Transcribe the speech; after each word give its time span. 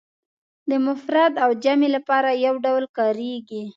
د 0.69 0.71
مفرد 0.85 1.33
او 1.43 1.49
جمع 1.63 1.87
لپاره 1.95 2.29
یو 2.45 2.55
ډول 2.65 2.85
کاریږي. 2.97 3.63